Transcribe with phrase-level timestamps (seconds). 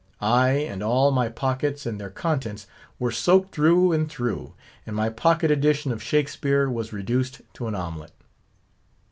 [0.19, 2.65] I, and all my pockets and their contents,
[2.97, 4.55] were soaked through and through,
[4.87, 8.11] and my pocket edition of Shakespeare was reduced to an omelet.